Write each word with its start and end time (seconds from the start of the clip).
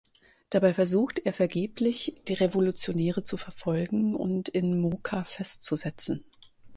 Dabei 0.49 0.73
versucht 0.73 1.19
er 1.19 1.31
vergeblich 1.33 2.19
die 2.27 2.33
Revolutionäre 2.33 3.23
zu 3.23 3.37
verfolgen 3.37 4.15
und 4.15 4.49
in 4.49 4.79
Moca 4.81 5.23
festzusetzen. 5.23 6.25